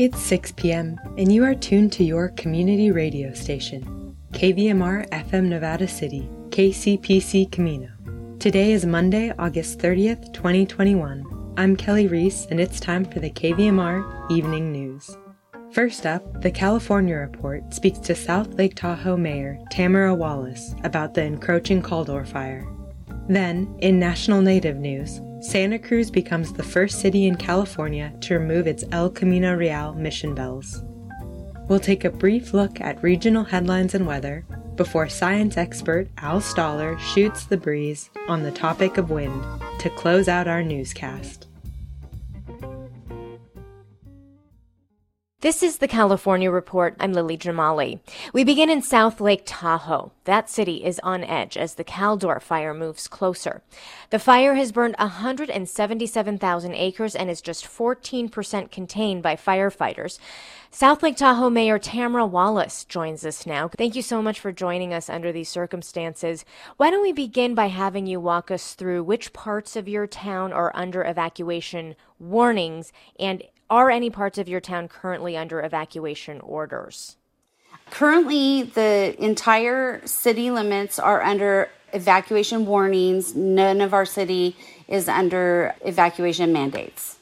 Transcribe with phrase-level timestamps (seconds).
[0.00, 5.86] It's 6 p.m., and you are tuned to your community radio station, KVMR FM Nevada
[5.86, 7.90] City, KCPC Camino.
[8.38, 11.52] Today is Monday, August 30th, 2021.
[11.58, 15.18] I'm Kelly Reese, and it's time for the KVMR Evening News.
[15.70, 21.24] First up, the California Report speaks to South Lake Tahoe Mayor Tamara Wallace about the
[21.24, 22.66] encroaching Caldor fire.
[23.28, 28.66] Then, in national native news, Santa Cruz becomes the first city in California to remove
[28.66, 30.84] its El Camino Real mission bells.
[31.68, 34.44] We'll take a brief look at regional headlines and weather
[34.76, 39.42] before science expert Al Stahler shoots the breeze on the topic of wind
[39.78, 41.46] to close out our newscast.
[45.42, 46.94] This is the California Report.
[47.00, 48.00] I'm Lily Jamali.
[48.34, 50.12] We begin in South Lake Tahoe.
[50.24, 53.62] That city is on edge as the Caldor fire moves closer.
[54.10, 60.18] The fire has burned 177,000 acres and is just 14% contained by firefighters.
[60.70, 63.68] South Lake Tahoe Mayor Tamara Wallace joins us now.
[63.68, 66.44] Thank you so much for joining us under these circumstances.
[66.76, 70.52] Why don't we begin by having you walk us through which parts of your town
[70.52, 77.16] are under evacuation warnings and are any parts of your town currently under evacuation orders?
[77.90, 83.34] Currently, the entire city limits are under evacuation warnings.
[83.34, 84.56] None of our city
[84.88, 87.18] is under evacuation mandates.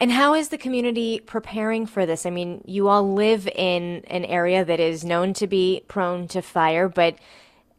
[0.00, 2.24] And how is the community preparing for this?
[2.24, 6.40] I mean, you all live in an area that is known to be prone to
[6.40, 7.16] fire, but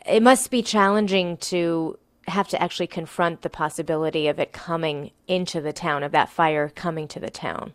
[0.06, 5.61] it must be challenging to have to actually confront the possibility of it coming into
[5.61, 7.73] the town, of that fire coming to the town.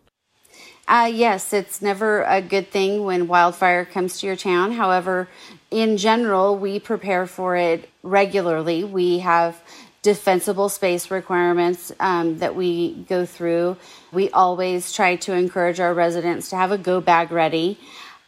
[0.87, 4.71] Uh, yes, it's never a good thing when wildfire comes to your town.
[4.71, 5.27] However,
[5.71, 8.83] in general, we prepare for it regularly.
[8.83, 9.59] We have
[10.03, 13.77] defensible space requirements um, that we go through.
[14.11, 17.79] We always try to encourage our residents to have a go bag ready.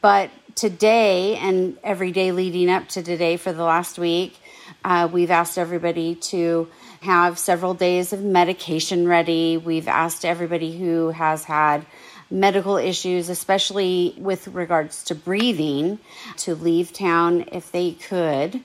[0.02, 4.40] But today and every day leading up to today for the last week,
[4.84, 6.68] uh, we've asked everybody to
[7.02, 9.58] have several days of medication ready.
[9.58, 11.86] We've asked everybody who has had
[12.30, 16.00] medical issues, especially with regards to breathing,
[16.38, 18.64] to leave town if they could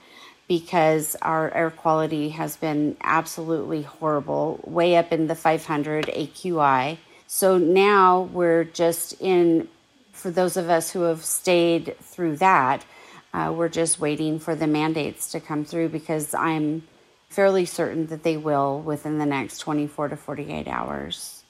[0.48, 6.98] because our air quality has been absolutely horrible, way up in the 500 AQI.
[7.26, 9.68] So now we're just in,
[10.12, 12.84] for those of us who have stayed through that,
[13.32, 16.86] uh, we're just waiting for the mandates to come through because I'm
[17.30, 21.41] fairly certain that they will within the next 24 to 48 hours.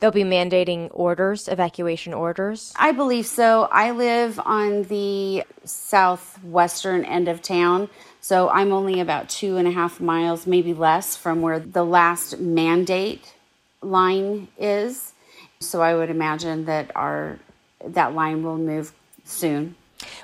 [0.00, 2.72] They'll be mandating orders, evacuation orders?
[2.76, 3.68] I believe so.
[3.70, 7.90] I live on the southwestern end of town,
[8.22, 12.38] so I'm only about two and a half miles, maybe less, from where the last
[12.38, 13.34] mandate
[13.82, 15.12] line is.
[15.60, 17.38] So I would imagine that our
[17.84, 18.92] that line will move
[19.24, 19.74] soon.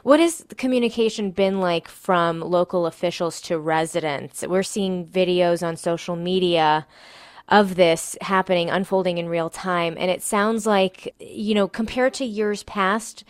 [0.03, 4.47] What has the communication been like from local officials to residents?
[4.47, 6.87] We're seeing videos on social media
[7.49, 9.97] of this happening, unfolding in real time.
[9.99, 13.25] And it sounds like, you know, compared to years past,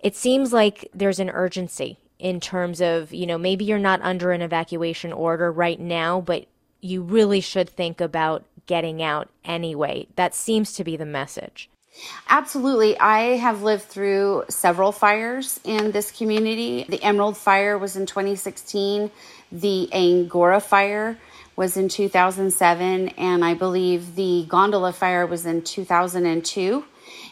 [0.00, 4.32] it seems like there's an urgency in terms of, you know, maybe you're not under
[4.32, 6.46] an evacuation order right now, but
[6.80, 10.06] you really should think about getting out anyway.
[10.16, 11.70] That seems to be the message.
[12.28, 12.98] Absolutely.
[12.98, 16.84] I have lived through several fires in this community.
[16.88, 19.10] The Emerald Fire was in 2016,
[19.52, 21.18] the Angora Fire
[21.56, 26.84] was in 2007, and I believe the gondola fire was in 2002.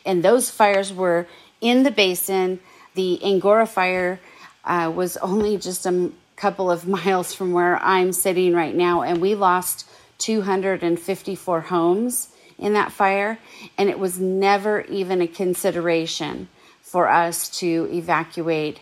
[0.04, 1.26] And those fires were
[1.60, 2.60] in the basin.
[2.94, 4.20] The Angora fire
[4.64, 9.20] uh, was only just a couple of miles from where I'm sitting right now, and
[9.20, 9.88] we lost
[10.18, 12.28] 254 homes
[12.58, 13.38] in that fire,
[13.76, 16.48] and it was never even a consideration
[16.80, 18.78] for us to evacuate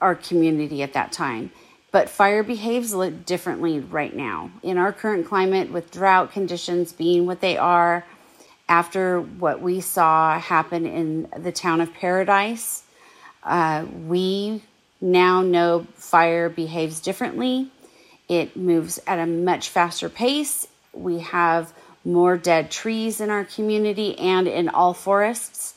[0.00, 1.50] our community at that time.
[1.94, 2.92] But fire behaves
[3.24, 4.50] differently right now.
[4.64, 8.04] In our current climate, with drought conditions being what they are,
[8.68, 12.82] after what we saw happen in the town of Paradise,
[13.44, 14.60] uh, we
[15.00, 17.70] now know fire behaves differently.
[18.28, 20.66] It moves at a much faster pace.
[20.92, 21.72] We have
[22.04, 25.74] more dead trees in our community and in all forests.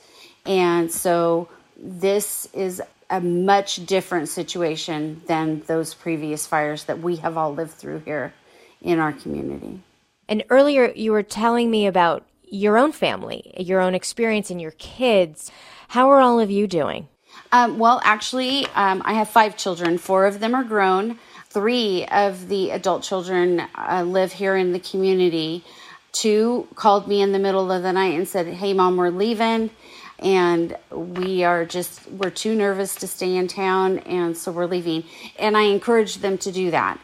[0.47, 1.47] And so
[1.79, 7.71] this is a much different situation than those previous fires that we have all lived
[7.71, 8.33] through here
[8.81, 9.79] in our community.
[10.27, 14.71] And earlier, you were telling me about your own family, your own experience, and your
[14.71, 15.51] kids.
[15.89, 17.07] How are all of you doing?
[17.51, 19.97] Um, well, actually, um, I have five children.
[19.97, 21.17] Four of them are grown.
[21.49, 25.63] Three of the adult children uh, live here in the community.
[26.11, 29.69] Two called me in the middle of the night and said, Hey, mom, we're leaving.
[30.19, 35.03] And we are just we're too nervous to stay in town and so we're leaving.
[35.37, 36.99] And i encourage them to do that.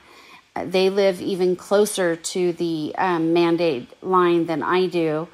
[0.56, 5.28] They live even closer to the um, mandate line than i do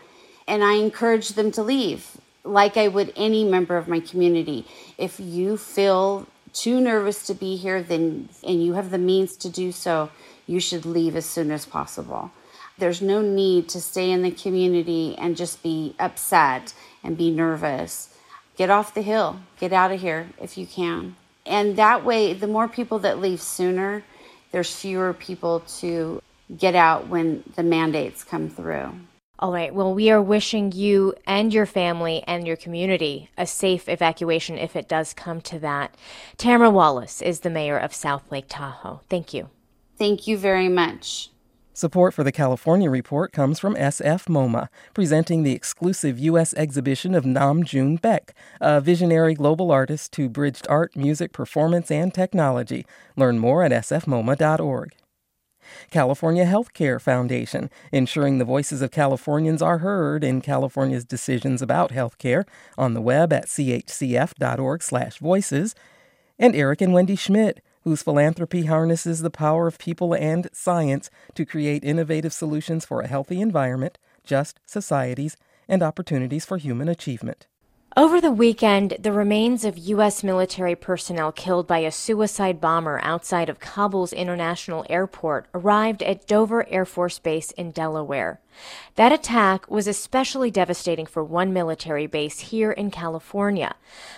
[0.47, 4.65] and i encourage them to leave like i would any member of my community.
[4.97, 9.49] If you feel too nervous to be here then and you have the means to
[9.49, 10.09] do so
[10.47, 12.31] you should leave as soon as possible.
[12.79, 16.73] There's no need to stay in the community and just be upset
[17.04, 18.16] and be nervous.
[18.57, 21.16] Get off the hill, get out of here if you can.
[21.46, 24.04] And that way, the more people that leave sooner,
[24.51, 26.22] there's fewer people to
[26.56, 28.92] get out when the mandates come through.
[29.42, 29.74] All right.
[29.74, 34.75] Well, we are wishing you and your family and your community a safe evacuation if
[34.75, 35.96] it does come to that.
[36.38, 39.00] Tamara Wallace is the mayor of South Lake Tahoe.
[39.10, 39.50] Thank you.
[39.98, 41.30] Thank you very much.
[41.79, 46.53] Support for the California Report comes from SF MoMA, presenting the exclusive U.S.
[46.55, 52.13] exhibition of Nam June Paik, a visionary global artist who bridged art, music, performance, and
[52.13, 52.85] technology.
[53.15, 54.93] Learn more at sfmoma.org.
[55.89, 62.43] California Healthcare Foundation, ensuring the voices of Californians are heard in California's decisions about healthcare
[62.77, 65.75] on the web at chcf.org/voices,
[66.37, 71.44] and Eric and Wendy Schmidt, whose philanthropy harnesses the power of people and science to
[71.44, 75.36] create innovative solutions for a healthy environment, just societies,
[75.68, 77.47] and opportunities for human achievement.
[77.97, 80.24] Over the weekend, the remains of U.S.
[80.24, 86.69] military personnel killed by a suicide bomber outside of Kabul's International Airport arrived at Dover
[86.69, 88.39] Air Force Base in Delaware.
[88.94, 93.74] That attack was especially devastating for one military base here in California.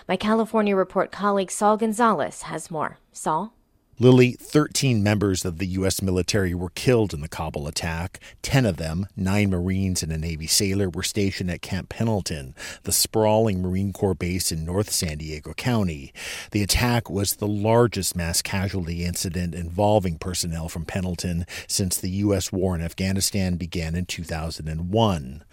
[0.09, 2.97] My California Report colleague Saul Gonzalez has more.
[3.13, 3.53] Saul?
[4.01, 6.01] Lily, 13 members of the U.S.
[6.01, 8.19] military were killed in the Kabul attack.
[8.41, 12.91] Ten of them, nine Marines and a Navy sailor, were stationed at Camp Pendleton, the
[12.91, 16.11] sprawling Marine Corps base in North San Diego County.
[16.49, 22.51] The attack was the largest mass casualty incident involving personnel from Pendleton since the U.S.
[22.51, 25.43] war in Afghanistan began in 2001.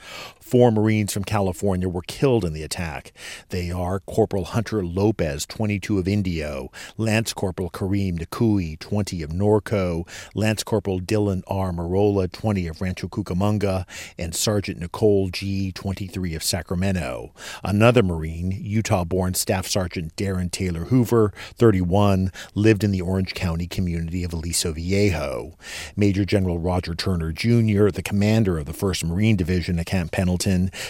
[0.49, 3.13] Four Marines from California were killed in the attack.
[3.51, 10.09] They are Corporal Hunter Lopez, 22 of Indio, Lance Corporal Kareem Kui, 20 of Norco,
[10.35, 11.71] Lance Corporal Dylan R.
[11.71, 13.85] Merola, 20 of Rancho Cucamonga,
[14.17, 17.35] and Sergeant Nicole Gee, 23 of Sacramento.
[17.63, 23.67] Another Marine, Utah born Staff Sergeant Darin Taylor Hoover, 31, lived in the Orange County
[23.67, 25.59] community of Aliso Viejo.
[25.95, 30.38] Major General Roger Turner Jr., the commander of the 1st Marine Division at Camp Pendleton,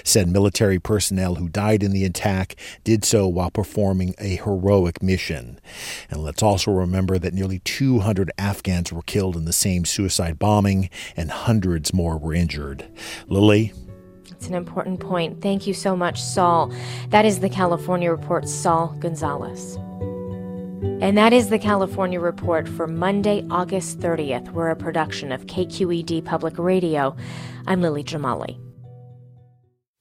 [0.05, 2.55] said military personnel who died in the attack
[2.85, 5.61] did so while performing a heroic mission.
[6.11, 10.91] And let's also remember that nearly 200 Afghans were killed in the same suicide bombing,
[11.17, 12.87] and hundreds more were injured.
[13.27, 13.73] Lily?
[14.31, 15.43] It's an important point.
[15.43, 16.73] Thank you so much, Saul.
[17.09, 19.77] That is the California Report, Saul Gonzalez.
[21.01, 24.53] And that is the California Report for Monday, August 30th.
[24.53, 27.17] We're a production of KQED Public Radio.
[27.67, 28.68] I'm Lily Jamali.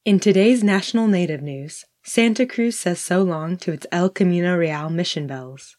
[0.08, 4.90] In today's national native news, Santa Cruz says so long to its El Camino Real
[4.90, 5.76] mission bells.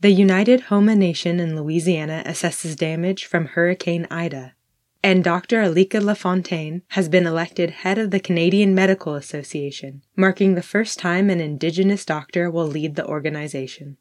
[0.00, 4.54] The United Houma Nation in Louisiana assesses damage from Hurricane Ida.
[5.04, 5.62] And Dr.
[5.62, 11.30] Alika LaFontaine has been elected head of the Canadian Medical Association, marking the first time
[11.30, 13.98] an Indigenous doctor will lead the organization.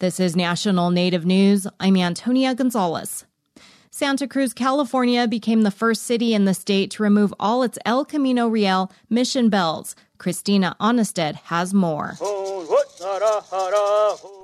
[0.00, 1.68] This is National Native News.
[1.78, 3.26] I'm Antonia Gonzalez.
[3.96, 8.04] Santa Cruz, California became the first city in the state to remove all its El
[8.04, 9.96] Camino Real mission bells.
[10.18, 12.18] Christina Onnested has more.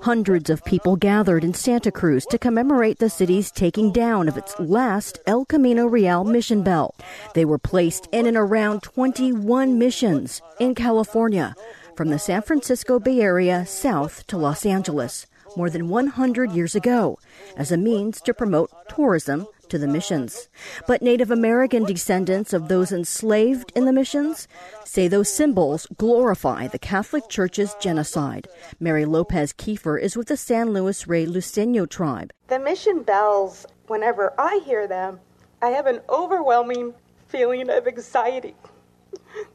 [0.01, 4.59] Hundreds of people gathered in Santa Cruz to commemorate the city's taking down of its
[4.59, 6.95] last El Camino Real mission bell.
[7.35, 11.55] They were placed in and around 21 missions in California,
[11.95, 17.19] from the San Francisco Bay Area south to Los Angeles, more than 100 years ago,
[17.57, 20.49] as a means to promote tourism to the missions.
[20.87, 24.47] But Native American descendants of those enslaved in the missions
[24.85, 28.49] say those symbols glorify the Catholic Church's genocide.
[28.81, 32.33] Mary Lopez Kiefer is with the San Luis Rey Luiseño tribe.
[32.49, 35.21] The mission bells, whenever I hear them,
[35.63, 36.93] I have an overwhelming
[37.29, 38.55] feeling of anxiety.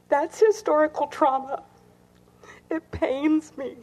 [0.10, 1.64] That's historical trauma.
[2.72, 3.76] It pains me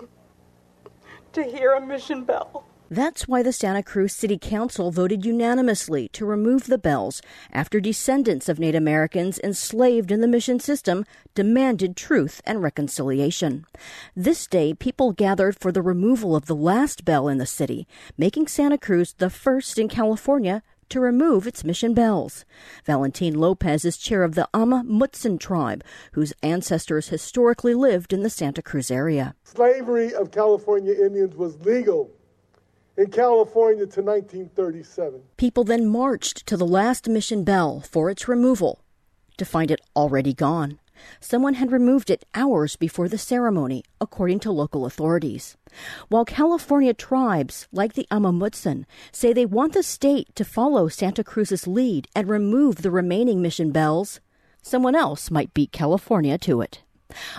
[1.34, 2.64] to hear a mission bell.
[2.90, 8.48] That's why the Santa Cruz City Council voted unanimously to remove the bells after descendants
[8.48, 13.64] of Native Americans enslaved in the mission system demanded truth and reconciliation.
[14.14, 17.88] This day, people gathered for the removal of the last bell in the city,
[18.18, 22.44] making Santa Cruz the first in California to remove its mission bells.
[22.84, 28.30] Valentin Lopez is chair of the Amah Mutsun tribe, whose ancestors historically lived in the
[28.30, 29.34] Santa Cruz area.
[29.44, 32.10] Slavery of California Indians was legal
[32.96, 35.20] in California to 1937.
[35.36, 38.80] People then marched to the last mission bell for its removal
[39.36, 40.78] to find it already gone.
[41.20, 45.56] Someone had removed it hours before the ceremony, according to local authorities.
[46.09, 51.25] While California tribes, like the Amah Mutsun, say they want the state to follow Santa
[51.25, 54.21] Cruz's lead and remove the remaining mission bells,
[54.62, 56.83] someone else might beat California to it.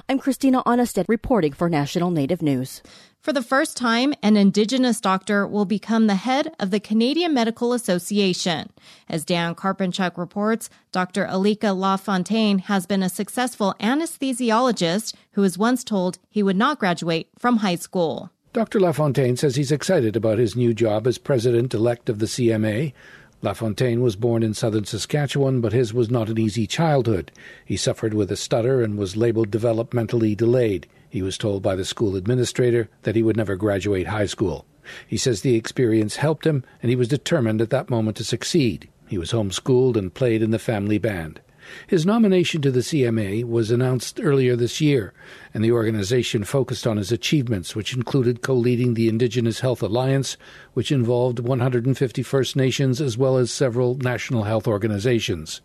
[0.08, 2.82] I'm Christina Onnested reporting for National Native News.
[3.25, 7.74] For the first time, an Indigenous doctor will become the head of the Canadian Medical
[7.74, 8.70] Association.
[9.10, 11.25] As Dan Karpenchuk reports, Dr.
[11.25, 17.27] Alika LaFontaine has been a successful anesthesiologist who was once told he would not graduate
[17.39, 18.29] from high school.
[18.53, 18.79] Dr.
[18.79, 22.94] LaFontaine says he's excited about his new job as president elect of the CMA.
[23.41, 27.32] LaFontaine was born in southern Saskatchewan, but his was not an easy childhood.
[27.65, 30.86] He suffered with a stutter and was labeled developmentally delayed.
[31.15, 34.65] He was told by the school administrator that he would never graduate high school.
[35.07, 38.89] He says the experience helped him, and he was determined at that moment to succeed.
[39.07, 41.39] He was homeschooled and played in the family band.
[41.88, 45.13] His nomination to the CMA was announced earlier this year,
[45.53, 50.36] and the organization focused on his achievements, which included co leading the Indigenous Health Alliance,
[50.74, 55.62] which involved 150 First Nations as well as several national health organizations.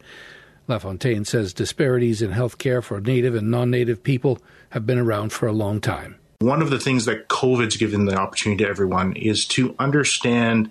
[0.71, 4.39] LaFontaine says disparities in health care for Native and non Native people
[4.71, 6.17] have been around for a long time.
[6.39, 10.71] One of the things that COVID's given the opportunity to everyone is to understand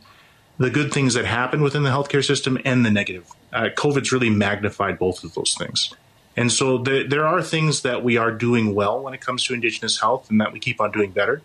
[0.57, 3.29] the good things that happen within the healthcare system and the negative.
[3.53, 5.93] Uh, COVID's really magnified both of those things.
[6.35, 9.53] And so there, there are things that we are doing well when it comes to
[9.53, 11.41] Indigenous health and that we keep on doing better.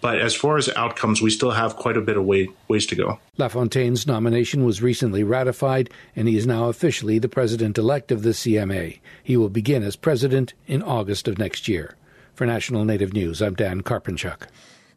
[0.00, 2.94] But as far as outcomes, we still have quite a bit of way, ways to
[2.94, 3.18] go.
[3.38, 8.30] LaFontaine's nomination was recently ratified, and he is now officially the president elect of the
[8.30, 9.00] CMA.
[9.22, 11.94] He will begin as president in August of next year.
[12.34, 14.42] For National Native News, I'm Dan Karpenchuk.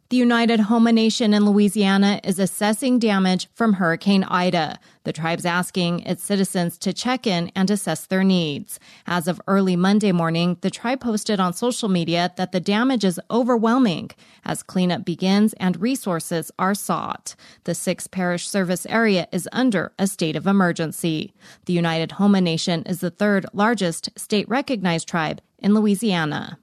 [0.10, 4.80] The United Houma Nation in Louisiana is assessing damage from Hurricane Ida.
[5.04, 8.80] The tribe's asking its citizens to check in and assess their needs.
[9.06, 13.22] As of early Monday morning, the tribe posted on social media that the damage is
[13.30, 14.10] overwhelming
[14.44, 17.36] as cleanup begins and resources are sought.
[17.66, 21.36] The six parish service area is under a state of emergency.
[21.66, 26.58] The United Houma Nation is the third largest state recognized tribe in Louisiana.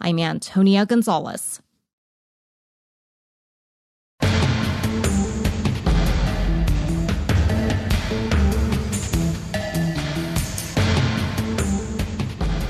[0.00, 1.60] I'm Antonia Gonzalez.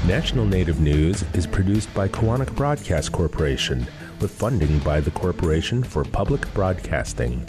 [0.07, 3.87] National Native News is produced by Koahnic Broadcast Corporation
[4.21, 7.43] with funding by the Corporation for Public Broadcasting.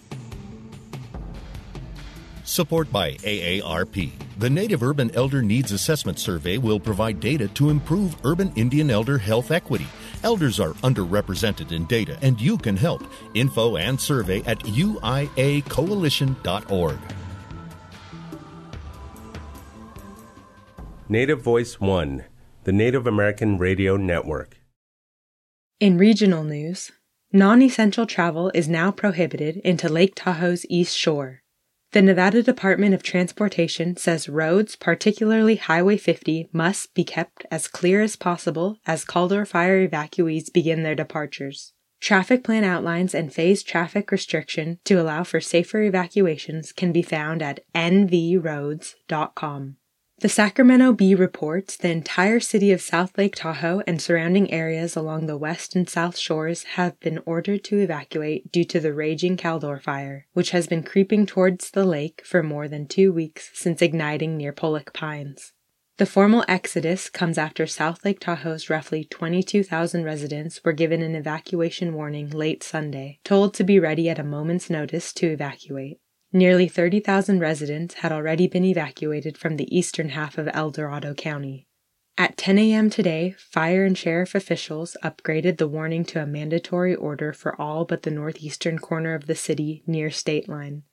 [2.43, 4.11] Support by AARP.
[4.40, 9.18] The Native Urban Elder Needs Assessment Survey will provide data to improve urban Indian elder
[9.18, 9.87] health equity.
[10.23, 13.04] Elders are underrepresented in data, and you can help.
[13.35, 16.99] Info and survey at uiacoalition.org.
[21.11, 22.25] Native Voice One,
[22.64, 24.56] the Native American Radio Network.
[25.80, 26.90] In regional news,
[27.30, 31.42] non essential travel is now prohibited into Lake Tahoe's East Shore.
[31.92, 38.00] The Nevada Department of Transportation says roads, particularly Highway 50, must be kept as clear
[38.00, 41.73] as possible as Caldor fire evacuees begin their departures.
[42.00, 47.42] Traffic plan outlines and phased traffic restriction to allow for safer evacuations can be found
[47.42, 49.76] at nvroads.com.
[50.21, 55.25] The Sacramento Bee reports the entire city of South Lake Tahoe and surrounding areas along
[55.25, 59.81] the west and south shores have been ordered to evacuate due to the raging Caldor
[59.81, 64.37] fire, which has been creeping towards the lake for more than two weeks since igniting
[64.37, 65.55] near Pollock Pines.
[65.97, 71.95] The formal exodus comes after South Lake Tahoe's roughly 22,000 residents were given an evacuation
[71.95, 75.99] warning late Sunday, told to be ready at a moment's notice to evacuate.
[76.33, 81.67] Nearly 30,000 residents had already been evacuated from the eastern half of El Dorado County.
[82.17, 82.89] At 10 a.m.
[82.89, 88.03] today, fire and sheriff officials upgraded the warning to a mandatory order for all but
[88.03, 90.85] the northeastern corner of the city near state line.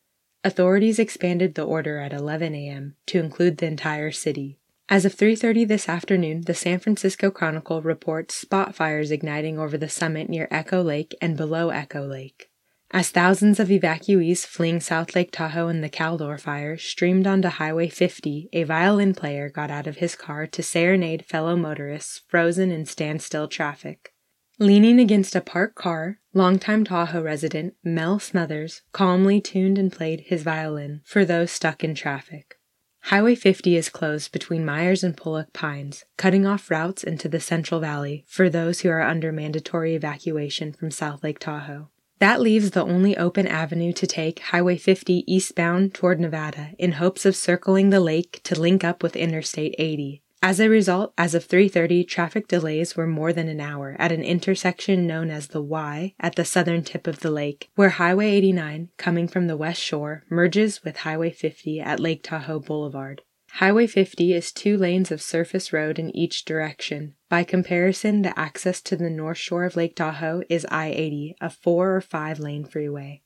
[0.44, 2.96] Authorities expanded the order at 11 a.m.
[3.08, 4.58] to include the entire city.
[4.90, 9.90] As of 3:30 this afternoon, the San Francisco Chronicle reports spot fires igniting over the
[9.90, 12.47] summit near Echo Lake and below Echo Lake.
[12.92, 17.90] As thousands of evacuees fleeing South Lake Tahoe in the Caldor fire streamed onto Highway
[17.90, 22.86] 50, a violin player got out of his car to serenade fellow motorists frozen in
[22.86, 24.14] standstill traffic.
[24.58, 30.44] Leaning against a parked car, longtime Tahoe resident Mel Smothers calmly tuned and played his
[30.44, 32.56] violin for those stuck in traffic.
[33.02, 37.82] Highway 50 is closed between Meyers and Pollock Pines, cutting off routes into the Central
[37.82, 41.90] Valley for those who are under mandatory evacuation from South Lake Tahoe.
[42.20, 47.26] That leaves the only open avenue to take Highway 50 eastbound toward Nevada in hopes
[47.26, 50.24] of circling the lake to link up with Interstate 80.
[50.42, 54.24] As a result, as of 3:30, traffic delays were more than an hour at an
[54.24, 58.90] intersection known as the Y at the southern tip of the lake, where Highway 89,
[58.98, 63.24] coming from the west shore, merges with Highway 50 at Lake Tahoe Boulevard.
[63.58, 67.16] Highway 50 is two lanes of surface road in each direction.
[67.28, 71.50] By comparison, the access to the north shore of Lake Tahoe is I 80, a
[71.50, 73.24] four or five lane freeway.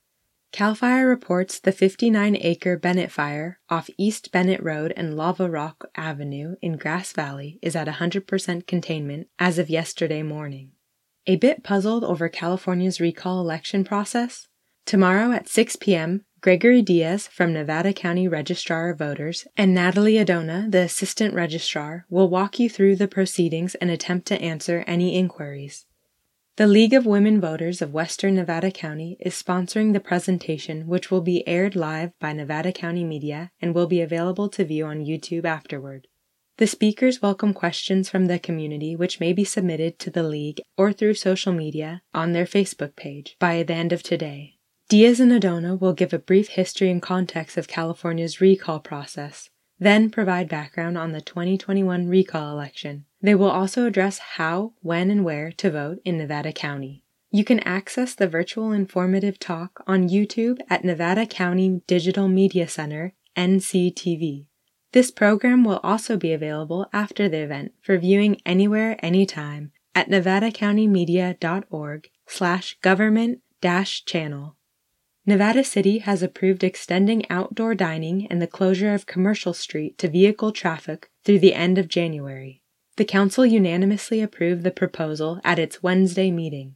[0.53, 5.89] CAL FIRE reports the 59 acre Bennett fire off East Bennett Road and Lava Rock
[5.97, 10.71] Avenue in Grass Valley is at 100% containment as of yesterday morning.
[11.27, 14.47] A bit puzzled over California's recall election process?
[14.85, 20.71] Tomorrow at 6 p.m., Gregory Diaz from Nevada County Registrar of Voters and Natalie Adona,
[20.71, 25.86] the Assistant Registrar, will walk you through the proceedings and attempt to answer any inquiries.
[26.55, 31.21] The League of Women Voters of Western Nevada County is sponsoring the presentation, which will
[31.21, 35.45] be aired live by Nevada County Media and will be available to view on YouTube
[35.45, 36.07] afterward.
[36.57, 40.91] The speakers welcome questions from the community, which may be submitted to the League or
[40.91, 44.50] through social media on their Facebook page by the end of today.
[44.91, 50.10] Diaz and Adona will give a brief history and context of California's recall process, then
[50.10, 53.05] provide background on the 2021 recall election.
[53.21, 57.05] They will also address how, when, and where to vote in Nevada County.
[57.31, 63.13] You can access the virtual informative talk on YouTube at Nevada County Digital Media Center,
[63.38, 64.47] NCTV.
[64.91, 72.10] This program will also be available after the event for viewing anywhere, anytime at nevadacountymedia.org
[72.27, 74.58] slash government dash channel.
[75.23, 80.51] Nevada City has approved extending outdoor dining and the closure of Commercial Street to vehicle
[80.51, 82.63] traffic through the end of January.
[82.95, 86.75] The council unanimously approved the proposal at its Wednesday meeting.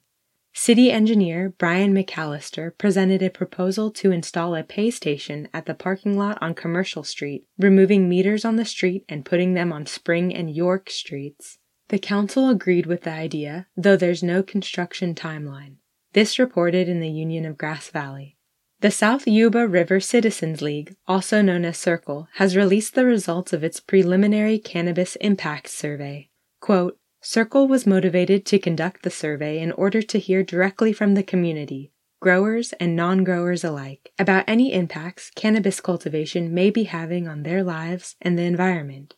[0.54, 6.16] City engineer Brian McAllister presented a proposal to install a pay station at the parking
[6.16, 10.56] lot on Commercial Street, removing meters on the street and putting them on Spring and
[10.56, 11.58] York streets.
[11.90, 15.76] The council agreed with the idea, though there's no construction timeline.
[16.14, 18.35] This reported in the Union of Grass Valley.
[18.82, 23.64] The South Yuba River Citizens League, also known as SYRCL, has released the results of
[23.64, 26.30] its preliminary cannabis impact survey.
[26.60, 31.24] Quote, SYRCL was motivated to conduct the survey in order to hear directly from the
[31.24, 37.44] community, growers and non growers alike, about any impacts cannabis cultivation may be having on
[37.44, 39.16] their lives and the environment,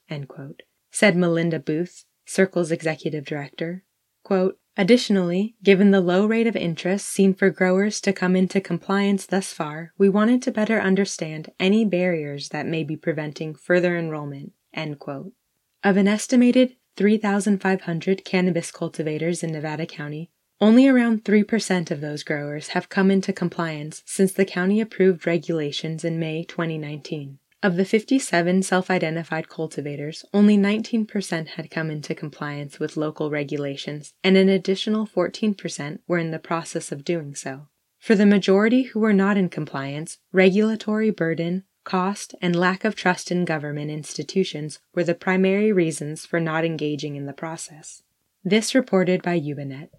[0.91, 3.83] said Melinda Booth, SYRCL's executive director.
[4.23, 9.25] Quote, Additionally, given the low rate of interest seen for growers to come into compliance
[9.25, 14.53] thus far, we wanted to better understand any barriers that may be preventing further enrollment.
[14.75, 20.29] Of an estimated 3,500 cannabis cultivators in Nevada County,
[20.61, 26.03] only around 3% of those growers have come into compliance since the county approved regulations
[26.03, 27.39] in May 2019.
[27.63, 34.13] Of the 57 self identified cultivators, only 19% had come into compliance with local regulations,
[34.23, 37.67] and an additional 14% were in the process of doing so.
[37.97, 43.31] For the majority who were not in compliance, regulatory burden, cost, and lack of trust
[43.31, 48.03] in government institutions were the primary reasons for not engaging in the process.
[48.43, 49.89] This reported by Yubanet.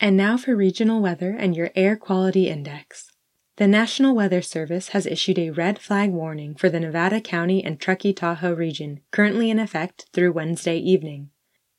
[0.00, 3.10] And now for regional weather and your air quality index.
[3.56, 7.78] The National Weather Service has issued a red flag warning for the Nevada County and
[7.78, 11.30] Truckee Tahoe region, currently in effect through Wednesday evening.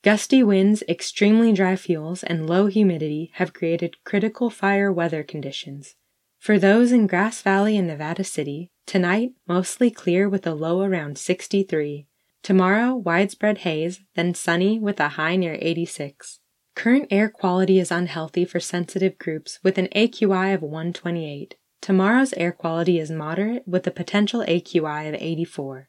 [0.02, 5.96] Gusty winds, extremely dry fuels, and low humidity have created critical fire weather conditions.
[6.38, 11.18] For those in Grass Valley and Nevada City, tonight mostly clear with a low around
[11.18, 12.06] 63.
[12.42, 16.40] Tomorrow, widespread haze, then sunny with a high near 86.
[16.74, 21.54] Current air quality is unhealthy for sensitive groups with an AQI of 128.
[21.86, 25.88] Tomorrow's air quality is moderate with a potential AQI of 84.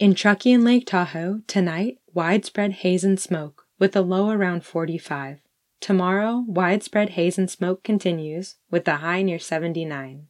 [0.00, 5.38] In Truckee and Lake Tahoe, tonight, widespread haze and smoke with a low around 45.
[5.80, 10.26] Tomorrow, widespread haze and smoke continues with a high near 79.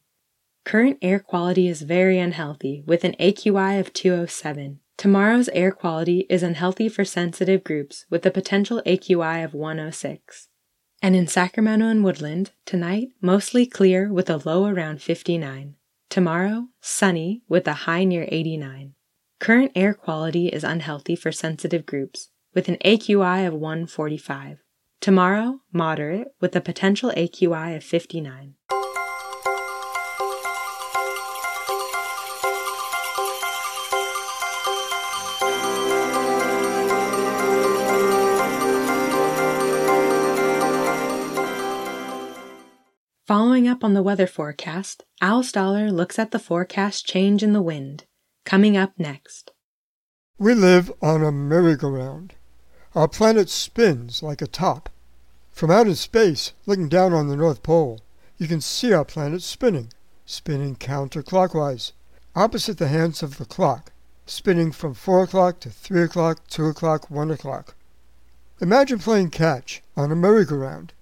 [0.63, 4.79] Current air quality is very unhealthy with an AQI of 207.
[4.95, 10.49] Tomorrow's air quality is unhealthy for sensitive groups with a potential AQI of 106.
[11.01, 15.75] And in Sacramento and Woodland, tonight, mostly clear with a low around 59.
[16.09, 18.95] Tomorrow, sunny with a high near 89.
[19.39, 24.57] Current air quality is unhealthy for sensitive groups, with an AQI of 145.
[24.99, 28.55] Tomorrow, moderate with a potential AQI of 59.
[43.29, 47.61] Following up on the weather forecast, Al Stahler looks at the forecast change in the
[47.61, 48.05] wind.
[48.43, 49.51] Coming up next.
[50.39, 52.33] We live on a merry-go-round.
[52.95, 54.89] Our planet spins like a top.
[55.51, 57.99] From out in space, looking down on the North Pole,
[58.39, 59.93] you can see our planet spinning,
[60.25, 61.91] spinning counterclockwise,
[62.35, 63.91] opposite the hands of the clock,
[64.25, 67.75] spinning from 4 o'clock to 3 o'clock, 2 o'clock, 1 o'clock.
[68.59, 70.93] Imagine playing catch on a merry-go-round.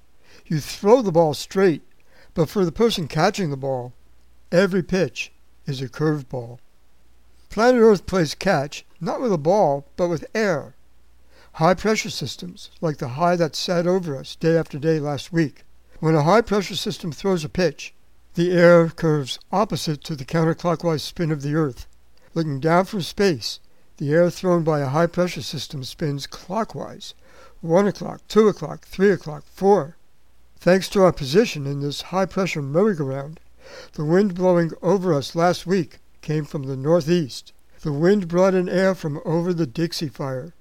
[0.46, 1.84] You throw the ball straight
[2.38, 3.94] but for the person catching the ball,
[4.52, 5.32] every pitch
[5.66, 6.60] is a curved ball.
[7.50, 10.76] Planet Earth plays catch not with a ball, but with air.
[11.54, 15.64] High pressure systems, like the high that sat over us day after day last week.
[16.00, 17.96] When a high pressure system throws a pitch,
[18.36, 21.88] the air curves opposite to the counterclockwise spin of the Earth.
[22.36, 23.60] Looking down from space,
[23.98, 27.16] the air thrown by a high pressure system spins clockwise
[27.62, 29.98] 1 o'clock, 2 o'clock, 3 o'clock, 4.
[30.60, 33.40] Thanks to our position in this high pressure merry-go-round,
[33.94, 37.54] the wind blowing over us last week came from the northeast.
[37.82, 40.56] The wind brought in air from over the Dixie Fire.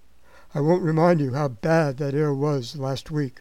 [0.54, 3.40] I won't remind you how bad that air was last week.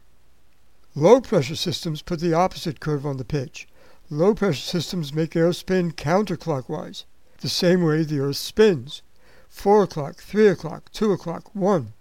[0.95, 3.67] Low pressure systems put the opposite curve on the pitch.
[4.09, 7.03] Low pressure systems make air spin counterclockwise,
[7.41, 9.01] the same way the earth spins.
[9.49, 11.91] 4 o'clock, 3 o'clock, 2 o'clock, 1.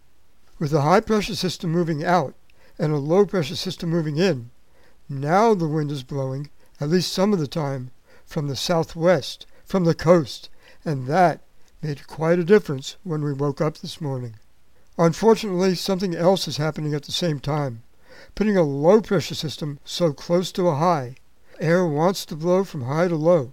[0.61, 2.35] With the high pressure system moving out,
[2.79, 4.51] and a low pressure system moving in.
[5.09, 7.91] Now the wind is blowing, at least some of the time,
[8.27, 10.49] from the southwest, from the coast,
[10.85, 11.43] and that
[11.83, 14.37] made quite a difference when we woke up this morning.
[14.97, 17.83] Unfortunately, something else is happening at the same time.
[18.35, 21.17] Putting a low pressure system so close to a high,
[21.61, 23.53] air wants to blow from high to low,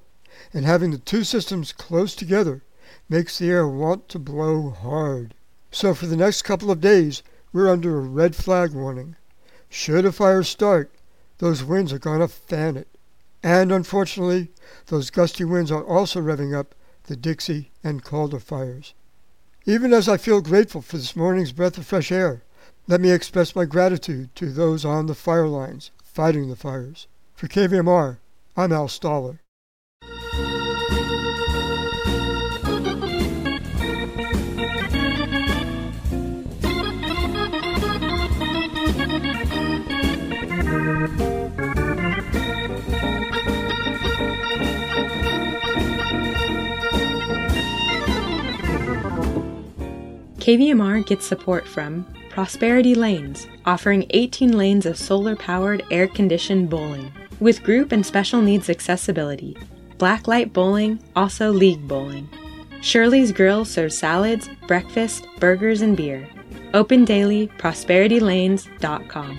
[0.54, 2.64] and having the two systems close together
[3.10, 5.34] makes the air want to blow hard.
[5.72, 9.16] So for the next couple of days, we're under a red flag warning.
[9.70, 10.92] Should a fire start,
[11.38, 12.88] those winds are going to fan it.
[13.44, 14.52] And unfortunately,
[14.88, 18.94] those gusty winds are also revving up the Dixie and Caldor fires.
[19.66, 22.44] Even as I feel grateful for this morning's breath of fresh air,
[22.88, 27.08] let me express my gratitude to those on the fire lines fighting the fires.
[27.36, 28.18] For KVMR,
[28.58, 29.40] I'm Al Stahler.
[50.52, 57.10] KVMR gets support from Prosperity Lanes, offering 18 lanes of solar powered air conditioned bowling
[57.40, 59.56] with group and special needs accessibility.
[59.98, 62.28] Blacklight Bowling, also League Bowling.
[62.82, 66.28] Shirley's Grill serves salads, breakfast, burgers, and beer.
[66.74, 69.38] Open daily, prosperitylanes.com.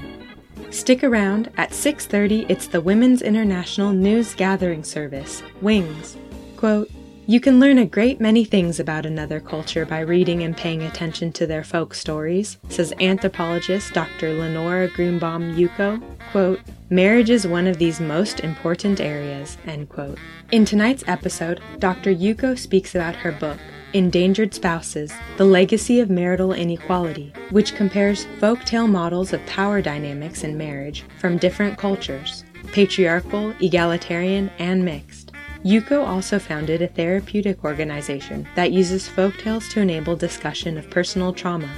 [0.71, 6.17] Stick around at 6:30 it's the Women's International News Gathering Service, WINGS.
[6.57, 6.91] Quote,
[7.27, 11.33] you can learn a great many things about another culture by reading and paying attention
[11.33, 14.35] to their folk stories, says anthropologist Dr.
[14.35, 16.03] Lenora Greenbaum Yuko.
[16.33, 20.19] Quote, Marriage is one of these most important areas, end quote.
[20.51, 22.13] In tonight's episode, Dr.
[22.13, 23.59] Yuko speaks about her book,
[23.93, 30.59] Endangered Spouses The Legacy of Marital Inequality, which compares folktale models of power dynamics in
[30.59, 35.32] marriage from different cultures patriarchal, egalitarian, and mixed.
[35.65, 41.71] Yuko also founded a therapeutic organization that uses folktales to enable discussion of personal trauma.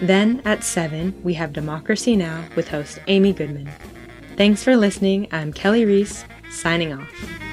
[0.00, 2.44] Then at 7, we have Democracy Now!
[2.54, 3.68] with host Amy Goodman.
[4.36, 5.26] Thanks for listening.
[5.32, 7.47] I'm Kelly Reese, signing off.